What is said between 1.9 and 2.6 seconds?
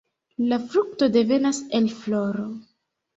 floro.